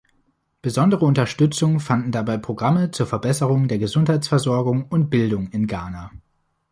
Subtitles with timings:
[0.63, 6.09] Besondere Unterstützung fanden dabei Programme zur Verbesserung der Gesundheitsversorgung und Bildung in Ghana.